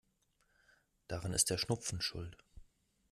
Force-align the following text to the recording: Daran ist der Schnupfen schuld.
Daran 1.09 1.31
ist 1.31 1.51
der 1.51 1.59
Schnupfen 1.59 2.01
schuld. 2.01 2.35